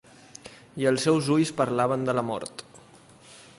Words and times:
I 0.83 0.87
els 0.91 1.05
seus 1.07 1.29
ulls 1.37 1.53
parlaven 1.61 2.09
de 2.09 2.15
la 2.21 2.27
mort. 2.33 2.67